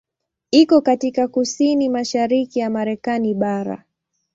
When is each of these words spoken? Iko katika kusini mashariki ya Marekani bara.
Iko 0.51 0.81
katika 0.81 1.27
kusini 1.27 1.89
mashariki 1.89 2.59
ya 2.59 2.69
Marekani 2.69 3.33
bara. 3.33 3.83